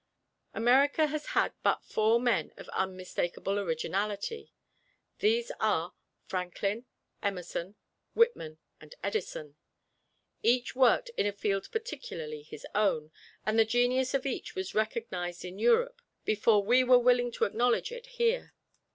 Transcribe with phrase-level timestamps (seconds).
[0.55, 4.51] America has had but four men of unmistakable originality.
[5.19, 5.93] These are:
[6.25, 6.85] Franklin,
[7.21, 7.75] Emerson,
[8.15, 9.57] Whitman and Edison.
[10.41, 13.11] Each worked in a field particularly his own,
[13.45, 17.91] and the genius of each was recognized in Europe before we were willing to acknowledge
[17.91, 18.55] it here.